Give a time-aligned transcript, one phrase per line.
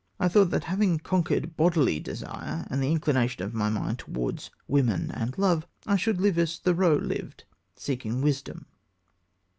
[0.19, 5.11] I thought that, having conquered bodily desire and the inclination of my mind towards women
[5.11, 7.43] and love, I should live as Thoreau lived,
[7.75, 8.65] seeking wisdom.